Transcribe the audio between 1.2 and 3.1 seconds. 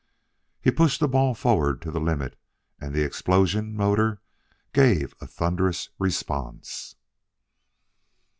forward to the limit, and the